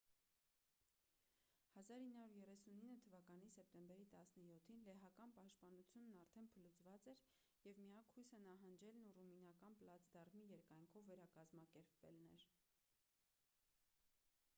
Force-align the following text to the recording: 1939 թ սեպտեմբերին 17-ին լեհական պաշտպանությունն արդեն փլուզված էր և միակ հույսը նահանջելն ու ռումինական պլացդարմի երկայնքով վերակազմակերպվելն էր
1939 1.81 2.97
թ 3.03 3.51
սեպտեմբերին 3.57 4.07
17-ին 4.15 4.81
լեհական 4.89 5.35
պաշտպանությունն 5.37 6.15
արդեն 6.23 6.49
փլուզված 6.55 7.07
էր 7.13 7.21
և 7.69 7.83
միակ 7.85 8.11
հույսը 8.17 8.41
նահանջելն 8.49 9.05
ու 9.13 9.15
ռումինական 9.21 9.79
պլացդարմի 9.85 10.47
երկայնքով 10.57 11.07
վերակազմակերպվելն 11.15 12.35
էր 12.43 12.49